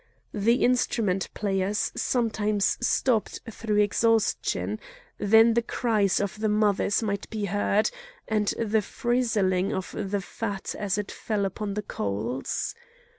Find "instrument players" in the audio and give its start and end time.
0.65-1.91